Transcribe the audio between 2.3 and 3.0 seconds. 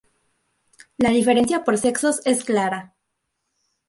clara.